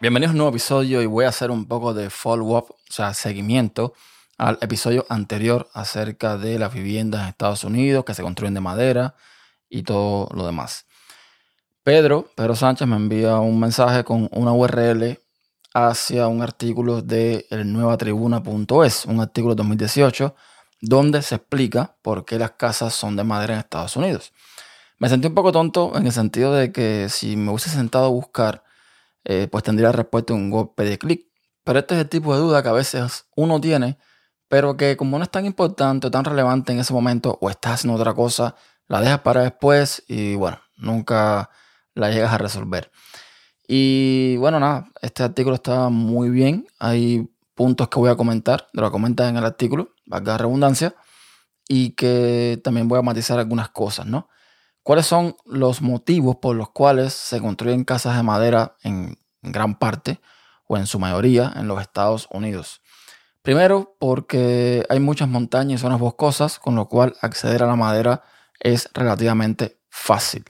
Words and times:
Bienvenidos 0.00 0.30
a 0.30 0.34
un 0.34 0.38
nuevo 0.38 0.50
episodio 0.50 1.02
y 1.02 1.06
voy 1.06 1.24
a 1.24 1.30
hacer 1.30 1.50
un 1.50 1.66
poco 1.66 1.92
de 1.92 2.08
follow-up, 2.08 2.70
o 2.70 2.76
sea, 2.88 3.14
seguimiento 3.14 3.94
al 4.36 4.56
episodio 4.60 5.04
anterior 5.08 5.68
acerca 5.74 6.38
de 6.38 6.56
las 6.56 6.72
viviendas 6.72 7.22
en 7.22 7.28
Estados 7.30 7.64
Unidos 7.64 8.04
que 8.04 8.14
se 8.14 8.22
construyen 8.22 8.54
de 8.54 8.60
madera 8.60 9.16
y 9.68 9.82
todo 9.82 10.28
lo 10.32 10.46
demás. 10.46 10.86
Pedro, 11.82 12.30
Pedro 12.36 12.54
Sánchez 12.54 12.86
me 12.86 12.94
envía 12.94 13.40
un 13.40 13.58
mensaje 13.58 14.04
con 14.04 14.28
una 14.30 14.52
URL 14.52 15.18
hacia 15.74 16.28
un 16.28 16.42
artículo 16.42 17.02
de 17.02 17.48
elnuevatribuna.es, 17.50 19.04
un 19.04 19.20
artículo 19.20 19.56
de 19.56 19.58
2018, 19.58 20.36
donde 20.80 21.22
se 21.22 21.34
explica 21.34 21.96
por 22.02 22.24
qué 22.24 22.38
las 22.38 22.52
casas 22.52 22.94
son 22.94 23.16
de 23.16 23.24
madera 23.24 23.54
en 23.54 23.60
Estados 23.60 23.96
Unidos. 23.96 24.32
Me 25.00 25.08
sentí 25.08 25.26
un 25.26 25.34
poco 25.34 25.50
tonto 25.50 25.90
en 25.96 26.06
el 26.06 26.12
sentido 26.12 26.54
de 26.54 26.70
que 26.70 27.08
si 27.08 27.36
me 27.36 27.50
hubiese 27.50 27.70
sentado 27.70 28.04
a 28.04 28.10
buscar 28.10 28.62
eh, 29.28 29.46
pues 29.46 29.62
tendría 29.62 29.92
respuesta 29.92 30.32
un 30.32 30.50
golpe 30.50 30.84
de 30.84 30.98
clic. 30.98 31.26
Pero 31.62 31.80
este 31.80 31.94
es 31.94 32.00
el 32.00 32.08
tipo 32.08 32.34
de 32.34 32.40
duda 32.40 32.62
que 32.62 32.70
a 32.70 32.72
veces 32.72 33.26
uno 33.36 33.60
tiene, 33.60 33.98
pero 34.48 34.76
que 34.78 34.96
como 34.96 35.18
no 35.18 35.24
es 35.24 35.30
tan 35.30 35.44
importante 35.44 36.06
o 36.06 36.10
tan 36.10 36.24
relevante 36.24 36.72
en 36.72 36.80
ese 36.80 36.94
momento 36.94 37.38
o 37.42 37.50
estás 37.50 37.74
haciendo 37.74 38.00
otra 38.00 38.14
cosa, 38.14 38.56
la 38.88 39.02
dejas 39.02 39.20
para 39.20 39.42
después 39.42 40.02
y 40.08 40.34
bueno, 40.34 40.58
nunca 40.78 41.50
la 41.94 42.10
llegas 42.10 42.32
a 42.32 42.38
resolver. 42.38 42.90
Y 43.68 44.38
bueno, 44.38 44.58
nada, 44.60 44.86
este 45.02 45.22
artículo 45.22 45.56
está 45.56 45.90
muy 45.90 46.30
bien. 46.30 46.66
Hay 46.78 47.28
puntos 47.54 47.88
que 47.88 47.98
voy 47.98 48.08
a 48.08 48.16
comentar, 48.16 48.66
de 48.72 48.80
lo 48.80 48.88
que 48.88 48.92
comentas 48.92 49.28
en 49.28 49.36
el 49.36 49.44
artículo, 49.44 49.94
valga 50.06 50.38
redundancia, 50.38 50.94
y 51.68 51.90
que 51.90 52.58
también 52.64 52.88
voy 52.88 52.98
a 52.98 53.02
matizar 53.02 53.38
algunas 53.38 53.68
cosas, 53.68 54.06
¿no? 54.06 54.30
¿Cuáles 54.88 55.04
son 55.04 55.36
los 55.44 55.82
motivos 55.82 56.36
por 56.36 56.56
los 56.56 56.70
cuales 56.70 57.12
se 57.12 57.42
construyen 57.42 57.84
casas 57.84 58.16
de 58.16 58.22
madera 58.22 58.78
en 58.82 59.18
gran 59.42 59.78
parte 59.78 60.18
o 60.66 60.78
en 60.78 60.86
su 60.86 60.98
mayoría 60.98 61.52
en 61.56 61.68
los 61.68 61.82
Estados 61.82 62.26
Unidos? 62.30 62.80
Primero, 63.42 63.98
porque 64.00 64.86
hay 64.88 64.98
muchas 64.98 65.28
montañas 65.28 65.78
y 65.78 65.82
zonas 65.82 66.00
boscosas, 66.00 66.58
con 66.58 66.74
lo 66.74 66.88
cual 66.88 67.14
acceder 67.20 67.62
a 67.62 67.66
la 67.66 67.76
madera 67.76 68.22
es 68.60 68.88
relativamente 68.94 69.78
fácil. 69.90 70.46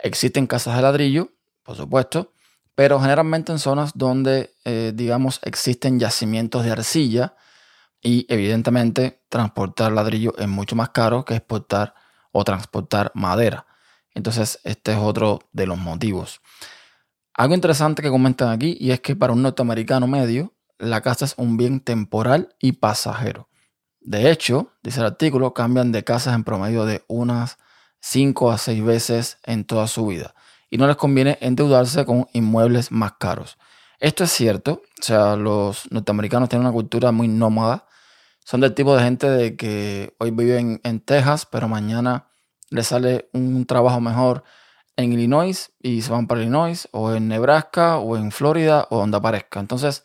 Existen 0.00 0.46
casas 0.46 0.76
de 0.76 0.82
ladrillo, 0.82 1.32
por 1.62 1.74
supuesto, 1.74 2.34
pero 2.74 3.00
generalmente 3.00 3.52
en 3.52 3.58
zonas 3.58 3.92
donde, 3.94 4.54
eh, 4.66 4.92
digamos, 4.94 5.40
existen 5.44 5.98
yacimientos 5.98 6.62
de 6.62 6.72
arcilla 6.72 7.36
y 8.02 8.26
evidentemente 8.28 9.24
transportar 9.30 9.92
ladrillo 9.92 10.34
es 10.36 10.48
mucho 10.48 10.76
más 10.76 10.90
caro 10.90 11.24
que 11.24 11.36
exportar 11.36 11.94
o 12.32 12.44
transportar 12.44 13.12
madera. 13.14 13.66
Entonces, 14.14 14.58
este 14.64 14.92
es 14.92 14.98
otro 14.98 15.40
de 15.52 15.66
los 15.66 15.78
motivos. 15.78 16.40
Algo 17.34 17.54
interesante 17.54 18.02
que 18.02 18.10
comentan 18.10 18.50
aquí 18.50 18.76
y 18.78 18.90
es 18.90 19.00
que 19.00 19.16
para 19.16 19.32
un 19.32 19.42
norteamericano 19.42 20.06
medio, 20.06 20.52
la 20.78 21.00
casa 21.00 21.24
es 21.24 21.34
un 21.36 21.56
bien 21.56 21.80
temporal 21.80 22.54
y 22.58 22.72
pasajero. 22.72 23.48
De 24.00 24.30
hecho, 24.30 24.72
dice 24.82 25.00
el 25.00 25.06
artículo, 25.06 25.54
cambian 25.54 25.92
de 25.92 26.04
casas 26.04 26.34
en 26.34 26.44
promedio 26.44 26.84
de 26.84 27.04
unas 27.06 27.58
5 28.00 28.50
a 28.50 28.58
6 28.58 28.84
veces 28.84 29.38
en 29.44 29.64
toda 29.64 29.86
su 29.86 30.06
vida 30.06 30.34
y 30.72 30.78
no 30.78 30.86
les 30.86 30.96
conviene 30.96 31.38
endeudarse 31.40 32.04
con 32.04 32.26
inmuebles 32.32 32.90
más 32.90 33.12
caros. 33.18 33.58
Esto 34.00 34.24
es 34.24 34.32
cierto, 34.32 34.82
o 35.00 35.02
sea, 35.02 35.36
los 35.36 35.90
norteamericanos 35.92 36.48
tienen 36.48 36.66
una 36.66 36.72
cultura 36.72 37.12
muy 37.12 37.28
nómada, 37.28 37.86
son 38.44 38.60
del 38.60 38.74
tipo 38.74 38.96
de 38.96 39.02
gente 39.02 39.28
de 39.28 39.56
que 39.56 40.14
hoy 40.18 40.30
viven 40.30 40.80
en 40.84 41.00
Texas, 41.00 41.46
pero 41.46 41.68
mañana 41.68 42.28
les 42.70 42.88
sale 42.88 43.28
un 43.32 43.66
trabajo 43.66 44.00
mejor 44.00 44.44
en 44.96 45.12
Illinois 45.12 45.72
y 45.80 46.02
se 46.02 46.10
van 46.10 46.26
para 46.26 46.40
Illinois, 46.40 46.88
o 46.92 47.12
en 47.12 47.28
Nebraska, 47.28 47.98
o 47.98 48.16
en 48.16 48.30
Florida, 48.32 48.86
o 48.90 48.98
donde 48.98 49.16
aparezca. 49.16 49.60
Entonces, 49.60 50.04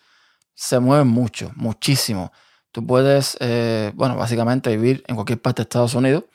se 0.54 0.80
mueven 0.80 1.08
mucho, 1.08 1.52
muchísimo. 1.56 2.32
Tú 2.72 2.86
puedes, 2.86 3.38
eh, 3.40 3.92
bueno, 3.96 4.16
básicamente 4.16 4.70
vivir 4.70 5.04
en 5.08 5.16
cualquier 5.16 5.42
parte 5.42 5.62
de 5.62 5.64
Estados 5.64 5.94
Unidos 5.96 6.26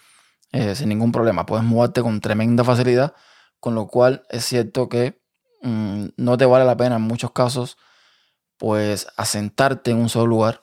eh, 0.53 0.75
sin 0.75 0.89
ningún 0.89 1.13
problema. 1.13 1.47
Puedes 1.47 1.65
mudarte 1.65 2.03
con 2.03 2.21
tremenda 2.21 2.65
facilidad, 2.65 3.15
con 3.59 3.75
lo 3.75 3.87
cual 3.87 4.25
es 4.29 4.45
cierto 4.45 4.89
que 4.89 5.23
mm, 5.63 6.07
no 6.17 6.37
te 6.37 6.47
vale 6.47 6.65
la 6.65 6.77
pena 6.77 6.97
en 6.97 7.03
muchos 7.03 7.33
casos, 7.33 7.79
pues 8.59 9.07
asentarte 9.17 9.93
en 9.93 9.99
un 9.99 10.09
solo 10.09 10.27
lugar 10.27 10.62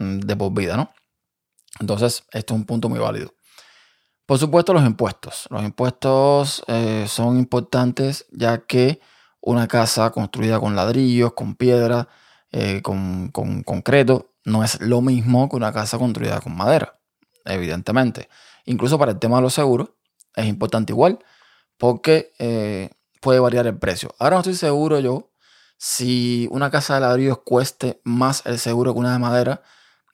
de 0.00 0.34
por 0.34 0.52
vida, 0.52 0.76
¿no? 0.76 0.90
Entonces, 1.78 2.24
esto 2.32 2.54
es 2.54 2.60
un 2.60 2.66
punto 2.66 2.88
muy 2.88 2.98
válido. 2.98 3.34
Por 4.26 4.38
supuesto, 4.38 4.72
los 4.72 4.84
impuestos. 4.84 5.46
Los 5.50 5.62
impuestos 5.62 6.62
eh, 6.66 7.04
son 7.08 7.38
importantes 7.38 8.26
ya 8.32 8.58
que 8.58 9.00
una 9.40 9.68
casa 9.68 10.10
construida 10.10 10.58
con 10.58 10.74
ladrillos, 10.74 11.34
con 11.34 11.54
piedra, 11.54 12.08
eh, 12.50 12.80
con, 12.82 13.30
concreto, 13.30 14.32
no 14.44 14.64
es 14.64 14.80
lo 14.80 15.00
mismo 15.00 15.48
que 15.48 15.56
una 15.56 15.72
casa 15.72 15.98
construida 15.98 16.40
con 16.40 16.56
madera, 16.56 16.98
evidentemente. 17.44 18.28
Incluso 18.64 18.98
para 18.98 19.12
el 19.12 19.18
tema 19.18 19.36
de 19.36 19.42
los 19.42 19.54
seguros 19.54 19.90
es 20.34 20.46
importante 20.46 20.92
igual 20.92 21.18
porque 21.76 22.32
eh, 22.38 22.90
puede 23.20 23.40
variar 23.40 23.66
el 23.66 23.78
precio. 23.78 24.14
Ahora 24.18 24.36
no 24.36 24.40
estoy 24.40 24.54
seguro 24.54 25.00
yo 25.00 25.30
si 25.76 26.46
una 26.50 26.70
casa 26.70 26.94
de 26.94 27.00
ladrillos 27.00 27.38
cueste 27.44 28.00
más 28.04 28.44
el 28.46 28.58
seguro 28.58 28.92
que 28.92 29.00
una 29.00 29.12
de 29.12 29.18
madera 29.18 29.62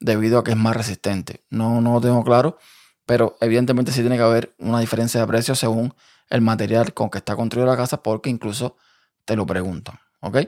debido 0.00 0.38
a 0.38 0.44
que 0.44 0.52
es 0.52 0.56
más 0.56 0.76
resistente. 0.76 1.44
No, 1.50 1.80
no 1.80 1.94
lo 1.94 2.00
tengo 2.00 2.22
claro 2.24 2.58
pero 3.06 3.36
evidentemente 3.40 3.92
sí 3.92 4.00
tiene 4.00 4.16
que 4.16 4.22
haber 4.22 4.54
una 4.58 4.80
diferencia 4.80 5.20
de 5.20 5.26
precio 5.26 5.54
según 5.54 5.94
el 6.28 6.42
material 6.42 6.92
con 6.92 7.08
que 7.08 7.18
está 7.18 7.36
construida 7.36 7.66
la 7.66 7.76
casa, 7.76 8.02
porque 8.02 8.28
incluso 8.28 8.76
te 9.24 9.36
lo 9.36 9.46
preguntan. 9.46 9.98
¿Ok? 10.20 10.38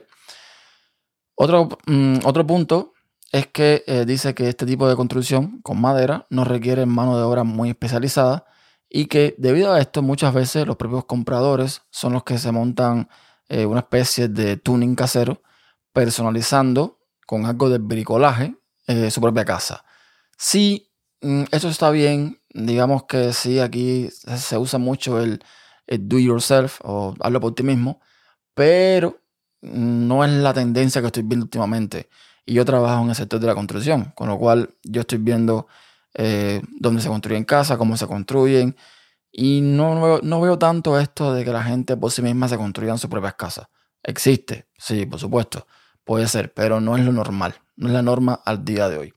Otro, 1.35 1.69
mm, 1.87 2.17
otro 2.25 2.45
punto 2.45 2.93
es 3.31 3.47
que 3.47 3.83
eh, 3.87 4.03
dice 4.05 4.35
que 4.35 4.49
este 4.49 4.65
tipo 4.65 4.89
de 4.89 4.97
construcción 4.97 5.61
con 5.61 5.79
madera 5.79 6.27
no 6.29 6.43
requiere 6.43 6.85
mano 6.85 7.17
de 7.17 7.23
obra 7.23 7.45
muy 7.45 7.69
especializada 7.69 8.45
y 8.89 9.05
que 9.05 9.35
debido 9.37 9.71
a 9.71 9.79
esto 9.79 10.01
muchas 10.01 10.33
veces 10.33 10.67
los 10.67 10.75
propios 10.75 11.05
compradores 11.05 11.83
son 11.91 12.13
los 12.13 12.23
que 12.23 12.37
se 12.39 12.51
montan 12.51 13.07
eh, 13.47 13.65
una 13.65 13.81
especie 13.81 14.27
de 14.27 14.57
tuning 14.57 14.95
casero 14.95 15.41
personalizando 15.93 16.99
con 17.25 17.45
algo 17.45 17.69
de 17.69 17.77
bricolaje 17.77 18.58
eh, 18.89 19.09
su 19.11 19.21
propia 19.21 19.45
casa. 19.45 19.85
Si 20.37 20.91
mm, 21.21 21.43
eso 21.51 21.69
está 21.69 21.89
bien 21.91 22.39
digamos 22.53 23.03
que 23.03 23.33
sí, 23.33 23.59
aquí 23.59 24.09
se 24.11 24.57
usa 24.57 24.79
mucho 24.79 25.19
el, 25.21 25.43
do 25.87 26.19
yourself 26.19 26.79
o 26.83 27.15
hazlo 27.19 27.39
por 27.39 27.55
ti 27.55 27.63
mismo, 27.63 28.01
pero 28.53 29.21
no 29.61 30.23
es 30.23 30.31
la 30.31 30.53
tendencia 30.53 31.01
que 31.01 31.07
estoy 31.07 31.23
viendo 31.23 31.45
últimamente. 31.45 32.09
Y 32.45 32.53
yo 32.53 32.65
trabajo 32.65 33.03
en 33.03 33.09
el 33.09 33.15
sector 33.15 33.39
de 33.39 33.47
la 33.47 33.55
construcción, 33.55 34.11
con 34.15 34.27
lo 34.29 34.37
cual 34.37 34.75
yo 34.83 35.01
estoy 35.01 35.19
viendo 35.19 35.67
eh, 36.15 36.61
dónde 36.79 37.01
se 37.01 37.09
construyen 37.09 37.43
casas, 37.43 37.77
cómo 37.77 37.97
se 37.97 38.07
construyen, 38.07 38.75
y 39.31 39.61
no, 39.61 40.01
veo, 40.01 40.19
no 40.23 40.41
veo 40.41 40.57
tanto 40.57 40.99
esto 40.99 41.33
de 41.33 41.45
que 41.45 41.51
la 41.51 41.63
gente 41.63 41.95
por 41.97 42.11
sí 42.11 42.21
misma 42.21 42.47
se 42.47 42.57
construyan 42.57 42.97
sus 42.97 43.09
propias 43.09 43.35
casas. 43.35 43.67
Existe, 44.01 44.67
sí, 44.77 45.05
por 45.05 45.19
supuesto, 45.19 45.67
puede 46.03 46.27
ser, 46.27 46.53
pero 46.53 46.81
no 46.81 46.97
es 46.97 47.05
lo 47.05 47.11
normal, 47.11 47.55
no 47.79 47.87
es 47.87 47.93
la 47.93 48.01
norma 48.01 48.39
al 48.45 48.65
día 48.65 48.89
de 48.89 48.97
hoy. 48.97 49.13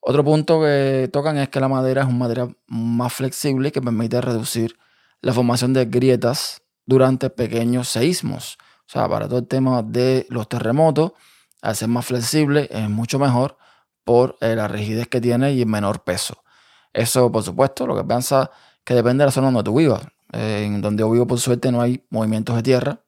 Otro 0.00 0.22
punto 0.24 0.60
que 0.60 1.10
tocan 1.12 1.36
es 1.36 1.48
que 1.48 1.58
la 1.58 1.66
madera 1.68 2.02
es 2.02 2.08
un 2.08 2.18
material 2.18 2.56
más 2.68 3.12
flexible 3.12 3.72
que 3.72 3.82
permite 3.82 4.20
reducir 4.20 4.78
la 5.20 5.32
formación 5.32 5.72
de 5.72 5.84
grietas 5.86 6.62
durante 6.84 7.28
pequeños 7.28 7.88
seísmos. 7.88 8.56
O 8.86 8.88
sea, 8.88 9.08
para 9.08 9.26
todo 9.26 9.40
el 9.40 9.48
tema 9.48 9.82
de 9.82 10.26
los 10.30 10.48
terremotos, 10.48 11.12
al 11.60 11.74
ser 11.74 11.88
más 11.88 12.06
flexible 12.06 12.68
es 12.70 12.88
mucho 12.88 13.18
mejor 13.18 13.58
por 14.04 14.36
eh, 14.40 14.54
la 14.54 14.68
rigidez 14.68 15.08
que 15.08 15.20
tiene 15.20 15.52
y 15.52 15.62
el 15.62 15.66
menor 15.66 16.04
peso. 16.04 16.44
Eso, 16.92 17.32
por 17.32 17.42
supuesto, 17.42 17.84
lo 17.84 17.96
que 17.96 18.04
piensa 18.04 18.52
que 18.84 18.94
depende 18.94 19.22
de 19.22 19.26
la 19.26 19.32
zona 19.32 19.48
donde 19.48 19.64
tú 19.64 19.76
vivas. 19.76 20.06
en 20.32 20.80
donde 20.80 21.00
yo 21.00 21.10
vivo, 21.10 21.26
por 21.26 21.40
suerte, 21.40 21.72
no 21.72 21.80
hay 21.80 22.06
movimientos 22.10 22.54
de 22.54 22.62
tierra, 22.62 23.00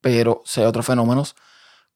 pero 0.00 0.42
hay 0.56 0.64
otros 0.64 0.86
fenómenos, 0.86 1.34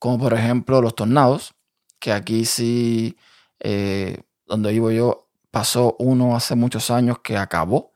como 0.01 0.19
por 0.19 0.35
ejemplo 0.35 0.83
los 0.83 0.97
tornados, 0.97 1.55
que 2.03 2.13
aquí 2.13 2.45
sí 2.45 3.17
eh, 3.61 4.19
donde 4.45 4.73
vivo 4.73 4.91
yo, 4.91 5.29
pasó 5.53 5.95
uno 6.01 6.35
hace 6.35 6.57
muchos 6.57 6.91
años 6.91 7.21
que 7.21 7.39
acabó. 7.39 7.93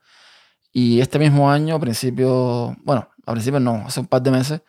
Y 0.71 1.01
este 1.01 1.19
mismo 1.19 1.51
año, 1.51 1.75
a 1.75 1.79
principio, 1.79 2.73
bueno, 2.83 3.09
a 3.25 3.31
principio 3.33 3.59
no, 3.59 3.83
hace 3.85 3.99
un 3.99 4.07
par 4.07 4.21
de 4.21 4.31
meses, 4.31 4.61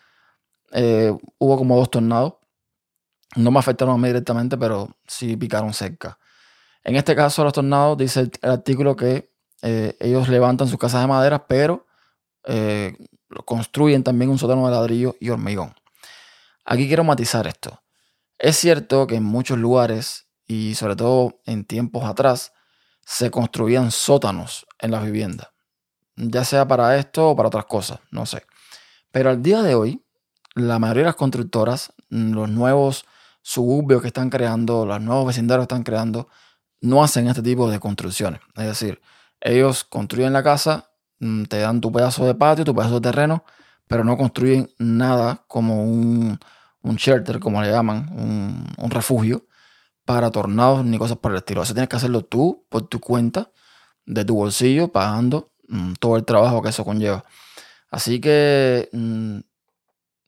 eh, 0.72 1.16
hubo 1.38 1.56
como 1.56 1.76
dos 1.76 1.88
tornados. 1.88 2.34
No 3.36 3.52
me 3.52 3.60
afectaron 3.60 3.94
a 3.94 3.98
mí 3.98 4.08
directamente, 4.08 4.58
pero 4.58 4.96
sí 5.06 5.36
picaron 5.36 5.72
cerca. 5.72 6.18
En 6.82 6.96
este 6.96 7.14
caso, 7.14 7.44
los 7.44 7.52
tornados, 7.52 7.96
dice 7.96 8.28
el, 8.42 8.50
artículo 8.50 8.96
que 8.96 9.30
eh, 9.62 9.96
ellos 10.00 10.28
levantan 10.28 10.66
sus 10.66 10.80
casas 10.80 11.02
de 11.02 11.06
madera, 11.06 11.46
pero 11.46 11.86
construyen 13.44 14.02
también 14.02 14.32
un 14.32 14.38
sótano 14.38 14.66
de 14.66 14.72
ladrillo 14.72 15.14
y 15.20 15.28
hormigón. 15.28 15.74
Aquí 16.64 16.88
quiero 16.88 17.04
matizar 17.04 17.46
esto. 17.46 17.80
Es 18.38 18.56
cierto 18.56 19.06
que 19.06 19.16
en 19.16 19.24
muchos 19.24 19.58
lugares 19.58 20.28
y 20.48 20.74
sobre 20.74 20.96
todo 20.96 21.40
en 21.44 21.64
tiempos 21.64 22.04
atrás, 22.04 22.52
se 23.04 23.30
construían 23.30 23.90
sótanos 23.90 24.66
en 24.80 24.90
las 24.90 25.04
viviendas. 25.04 25.48
Ya 26.16 26.44
sea 26.44 26.66
para 26.66 26.96
esto 26.96 27.30
o 27.30 27.36
para 27.36 27.48
otras 27.48 27.66
cosas, 27.66 28.00
no 28.10 28.26
sé. 28.26 28.44
Pero 29.12 29.30
al 29.30 29.42
día 29.42 29.62
de 29.62 29.74
hoy, 29.74 30.04
la 30.54 30.78
mayoría 30.78 31.02
de 31.02 31.08
las 31.08 31.16
constructoras 31.16 31.92
mm, 32.10 32.32
los 32.32 32.48
nuevos 32.48 33.04
suburbios 33.42 34.02
que 34.02 34.08
están 34.08 34.30
creando, 34.30 34.84
los 34.84 35.00
nuevos 35.00 35.26
vecindarios 35.26 35.66
que 35.66 35.74
están 35.74 35.84
creando, 35.84 36.28
no 36.80 37.02
hacen 37.02 37.28
este 37.28 37.42
tipo 37.42 37.70
de 37.70 37.78
construcciones. 37.78 38.40
Es 38.56 38.66
decir, 38.66 39.00
ellos 39.40 39.84
construyen 39.84 40.32
la 40.32 40.42
casa, 40.42 40.90
mm, 41.20 41.44
te 41.44 41.58
dan 41.60 41.80
tu 41.80 41.92
pedazo 41.92 42.26
de 42.26 42.34
patio, 42.34 42.64
tu 42.64 42.74
pedazo 42.74 42.96
de 42.96 43.10
terreno, 43.10 43.44
pero 43.86 44.04
no 44.04 44.16
construyen 44.16 44.70
nada 44.78 45.44
como 45.46 45.84
un, 45.84 46.38
shelter, 46.82 47.38
como 47.40 47.62
le 47.62 47.70
llaman, 47.70 48.08
un, 48.78 48.90
refugio 48.90 49.46
para 50.04 50.30
tornados 50.30 50.84
ni 50.84 50.98
cosas 50.98 51.18
por 51.18 51.32
el 51.32 51.38
estilo. 51.38 51.62
Eso 51.62 51.74
tienes 51.74 51.88
que 51.88 51.96
hacerlo 51.96 52.24
tú 52.24 52.66
por 52.68 52.88
tu 52.88 53.00
cuenta, 53.00 53.50
de 54.06 54.24
tu 54.24 54.36
bolsillo, 54.36 54.88
pagando 54.90 55.52
mm, 55.68 55.94
todo 55.94 56.16
el 56.16 56.24
trabajo 56.24 56.62
que 56.62 56.70
eso 56.70 56.84
conlleva. 56.84 57.24
Así 57.90 58.20
que, 58.20 58.88
mm, 58.92 59.40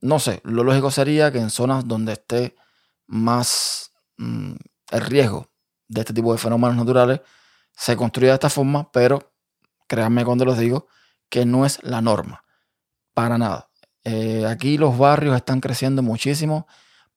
no 0.02 0.18
sé, 0.18 0.40
lo 0.44 0.64
lógico 0.64 0.90
sería 0.90 1.32
que 1.32 1.38
en 1.38 1.50
zonas 1.50 1.86
donde 1.88 2.12
esté 2.12 2.56
más 3.06 3.92
mm, 4.18 4.54
el 4.90 5.00
riesgo 5.00 5.50
de 5.88 6.00
este 6.00 6.12
tipo 6.12 6.32
de 6.32 6.38
fenómenos 6.38 6.76
naturales 6.76 7.20
se 7.72 7.96
construya 7.96 8.32
de 8.32 8.34
esta 8.34 8.50
forma, 8.50 8.90
pero 8.92 9.32
créanme 9.88 10.24
cuando 10.24 10.44
les 10.44 10.58
digo 10.58 10.86
que 11.30 11.46
no 11.46 11.64
es 11.64 11.82
la 11.82 12.02
norma, 12.02 12.44
para 13.14 13.38
nada. 13.38 13.69
Eh, 14.04 14.46
aquí 14.46 14.78
los 14.78 14.96
barrios 14.96 15.36
están 15.36 15.60
creciendo 15.60 16.02
muchísimo, 16.02 16.66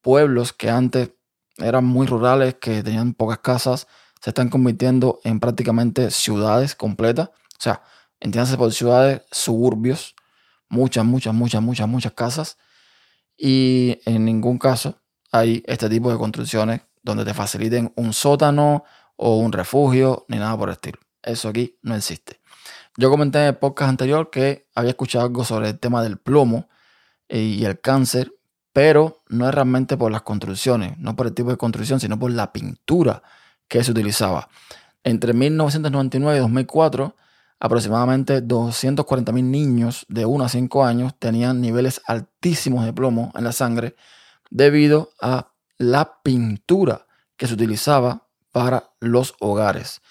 pueblos 0.01 0.53
que 0.53 0.69
antes 0.69 1.11
eran 1.57 1.85
muy 1.85 2.07
rurales, 2.07 2.55
que 2.55 2.83
tenían 2.83 3.13
pocas 3.13 3.39
casas, 3.39 3.87
se 4.21 4.29
están 4.29 4.49
convirtiendo 4.49 5.19
en 5.23 5.39
prácticamente 5.39 6.11
ciudades 6.11 6.75
completas. 6.75 7.29
O 7.29 7.61
sea, 7.61 7.83
entiéndase 8.19 8.57
por 8.57 8.71
ciudades, 8.73 9.21
suburbios, 9.31 10.15
muchas, 10.69 11.05
muchas, 11.05 11.33
muchas, 11.33 11.61
muchas, 11.61 11.87
muchas 11.87 12.13
casas. 12.13 12.57
Y 13.37 13.99
en 14.05 14.25
ningún 14.25 14.57
caso 14.57 15.01
hay 15.31 15.63
este 15.67 15.89
tipo 15.89 16.11
de 16.11 16.17
construcciones 16.17 16.81
donde 17.01 17.25
te 17.25 17.33
faciliten 17.33 17.91
un 17.95 18.13
sótano 18.13 18.83
o 19.15 19.37
un 19.37 19.51
refugio, 19.51 20.25
ni 20.27 20.37
nada 20.37 20.57
por 20.57 20.69
el 20.69 20.73
estilo. 20.73 20.99
Eso 21.21 21.49
aquí 21.49 21.77
no 21.81 21.95
existe. 21.95 22.39
Yo 22.97 23.09
comenté 23.09 23.39
en 23.39 23.45
el 23.45 23.57
podcast 23.57 23.89
anterior 23.89 24.29
que 24.29 24.69
había 24.75 24.91
escuchado 24.91 25.25
algo 25.25 25.43
sobre 25.43 25.69
el 25.69 25.79
tema 25.79 26.03
del 26.03 26.17
plomo 26.17 26.69
y 27.41 27.65
el 27.65 27.79
cáncer, 27.79 28.33
pero 28.73 29.23
no 29.29 29.47
es 29.47 29.55
realmente 29.55 29.97
por 29.97 30.11
las 30.11 30.21
construcciones, 30.21 30.97
no 30.97 31.15
por 31.15 31.27
el 31.27 31.33
tipo 31.33 31.49
de 31.49 31.57
construcción, 31.57 31.99
sino 31.99 32.19
por 32.19 32.31
la 32.31 32.53
pintura 32.53 33.23
que 33.67 33.83
se 33.83 33.91
utilizaba. 33.91 34.49
Entre 35.03 35.33
1999 35.33 36.37
y 36.37 36.41
2004, 36.41 37.15
aproximadamente 37.59 38.43
240.000 38.43 39.43
niños 39.43 40.05
de 40.09 40.25
1 40.25 40.43
a 40.43 40.49
5 40.49 40.85
años 40.85 41.13
tenían 41.17 41.61
niveles 41.61 42.01
altísimos 42.05 42.85
de 42.85 42.93
plomo 42.93 43.31
en 43.35 43.43
la 43.45 43.51
sangre 43.51 43.95
debido 44.49 45.09
a 45.21 45.53
la 45.77 46.19
pintura 46.21 47.07
que 47.35 47.47
se 47.47 47.53
utilizaba 47.55 48.27
para 48.51 48.91
los 48.99 49.33
hogares. 49.39 50.01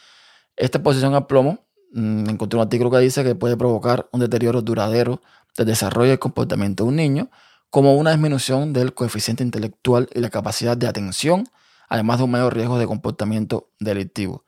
Esta 0.56 0.78
exposición 0.78 1.14
al 1.14 1.26
plomo, 1.26 1.60
mm, 1.92 2.30
encontré 2.30 2.58
un 2.58 2.64
artículo 2.64 2.90
que 2.90 2.98
dice 2.98 3.22
que 3.22 3.34
puede 3.34 3.56
provocar 3.56 4.08
un 4.12 4.20
deterioro 4.20 4.60
duradero 4.62 5.20
del 5.56 5.66
desarrollo 5.66 6.12
y 6.12 6.18
comportamiento 6.18 6.84
de 6.84 6.88
un 6.88 6.96
niño, 6.96 7.30
como 7.70 7.96
una 7.96 8.10
disminución 8.10 8.72
del 8.72 8.94
coeficiente 8.94 9.42
intelectual 9.42 10.08
y 10.14 10.20
la 10.20 10.30
capacidad 10.30 10.76
de 10.76 10.86
atención, 10.86 11.44
además 11.88 12.18
de 12.18 12.24
un 12.24 12.30
mayor 12.30 12.54
riesgo 12.54 12.78
de 12.78 12.86
comportamiento 12.86 13.70
delictivo. 13.80 14.44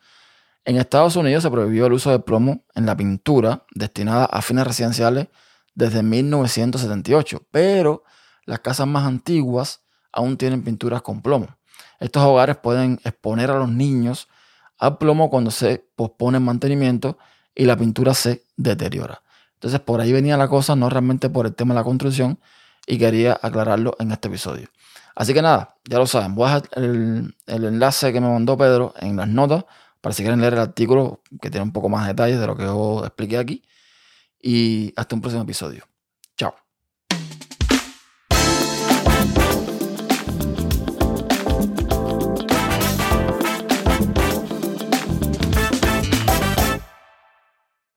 En 0.64 0.76
Estados 0.76 1.16
Unidos 1.16 1.42
se 1.42 1.50
prohibió 1.50 1.86
el 1.86 1.92
uso 1.92 2.10
de 2.10 2.18
plomo 2.18 2.64
en 2.74 2.86
la 2.86 2.96
pintura 2.96 3.64
destinada 3.74 4.24
a 4.24 4.40
fines 4.40 4.66
residenciales 4.66 5.28
desde 5.74 6.02
1978, 6.02 7.46
pero 7.50 8.04
las 8.46 8.60
casas 8.60 8.86
más 8.86 9.04
antiguas 9.04 9.82
aún 10.12 10.36
tienen 10.36 10.62
pinturas 10.62 11.02
con 11.02 11.20
plomo. 11.20 11.48
Estos 12.00 12.22
hogares 12.22 12.56
pueden 12.56 13.00
exponer 13.04 13.50
a 13.50 13.58
los 13.58 13.70
niños 13.70 14.28
al 14.78 14.98
plomo 14.98 15.30
cuando 15.30 15.50
se 15.50 15.84
pospone 15.96 16.38
el 16.38 16.44
mantenimiento 16.44 17.18
y 17.54 17.64
la 17.64 17.76
pintura 17.76 18.14
se 18.14 18.44
deteriora. 18.56 19.23
Entonces 19.54 19.80
por 19.80 20.00
ahí 20.00 20.12
venía 20.12 20.36
la 20.36 20.48
cosa, 20.48 20.76
no 20.76 20.90
realmente 20.90 21.30
por 21.30 21.46
el 21.46 21.54
tema 21.54 21.74
de 21.74 21.80
la 21.80 21.84
construcción, 21.84 22.38
y 22.86 22.98
quería 22.98 23.38
aclararlo 23.40 23.96
en 23.98 24.12
este 24.12 24.28
episodio. 24.28 24.68
Así 25.14 25.32
que 25.32 25.42
nada, 25.42 25.76
ya 25.88 25.98
lo 25.98 26.06
saben, 26.06 26.34
voy 26.34 26.50
a 26.50 26.54
dejar 26.54 26.68
el, 26.76 27.36
el 27.46 27.64
enlace 27.64 28.12
que 28.12 28.20
me 28.20 28.28
mandó 28.28 28.58
Pedro 28.58 28.94
en 28.98 29.16
las 29.16 29.28
notas 29.28 29.64
para 30.04 30.14
si 30.14 30.22
quieren 30.22 30.40
leer 30.40 30.52
el 30.52 30.60
artículo 30.60 31.22
que 31.40 31.50
tiene 31.50 31.64
un 31.64 31.72
poco 31.72 31.88
más 31.88 32.02
de 32.02 32.08
detalles 32.08 32.38
de 32.38 32.46
lo 32.46 32.56
que 32.56 32.64
yo 32.64 33.06
expliqué 33.06 33.38
aquí. 33.38 33.64
Y 34.38 34.92
hasta 34.96 35.14
un 35.14 35.22
próximo 35.22 35.44
episodio. 35.44 35.84
Chao. 36.36 36.63